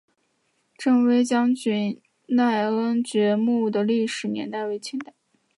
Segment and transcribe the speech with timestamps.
[0.79, 5.13] 振威将军赖恩爵墓的历史年代为清代。